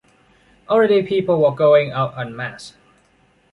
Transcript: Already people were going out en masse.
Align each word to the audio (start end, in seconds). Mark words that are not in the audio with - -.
Already 0.67 1.03
people 1.05 1.39
were 1.43 1.51
going 1.53 1.91
out 1.91 2.17
en 2.17 2.35
masse. 2.35 2.73